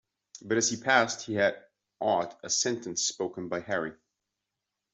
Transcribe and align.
But 0.41 0.57
as 0.57 0.71
he 0.71 0.77
passed 0.81 1.27
he 1.27 1.35
had 1.35 1.63
aught 1.99 2.39
a 2.41 2.49
sentence 2.49 3.03
spoken 3.03 3.49
by 3.49 3.59
Harry. 3.59 3.91